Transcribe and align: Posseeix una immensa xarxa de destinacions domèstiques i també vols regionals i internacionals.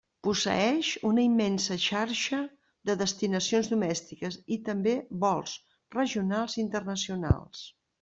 Posseeix 0.27 0.87
una 1.09 1.25
immensa 1.27 1.77
xarxa 1.83 2.41
de 2.91 2.97
destinacions 3.03 3.71
domèstiques 3.77 4.41
i 4.59 4.61
també 4.73 4.99
vols 5.29 5.57
regionals 6.01 6.59
i 6.61 6.65
internacionals. 6.69 7.69